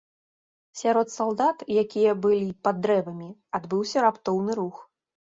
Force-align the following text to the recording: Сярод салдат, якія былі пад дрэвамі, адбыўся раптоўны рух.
Сярод 0.79 1.11
салдат, 1.17 1.57
якія 1.83 2.17
былі 2.25 2.41
пад 2.71 2.83
дрэвамі, 2.89 3.31
адбыўся 3.63 4.07
раптоўны 4.11 4.51
рух. 4.65 4.87